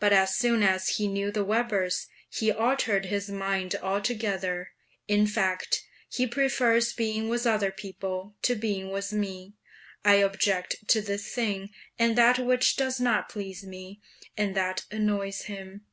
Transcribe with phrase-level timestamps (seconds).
[0.00, 4.72] But as soon as he knew the Webers, he altered his mind altogether.
[5.06, 9.54] In fact, he prefers being with other people to being with me;
[10.04, 11.70] I object to this thing
[12.00, 14.00] and that which does not please me,
[14.36, 15.86] and that annoys him.